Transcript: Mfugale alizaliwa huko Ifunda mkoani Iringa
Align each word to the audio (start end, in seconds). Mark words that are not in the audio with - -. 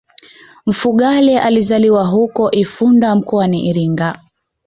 Mfugale 0.65 1.39
alizaliwa 1.39 2.07
huko 2.07 2.51
Ifunda 2.51 3.15
mkoani 3.15 3.65
Iringa 3.67 4.19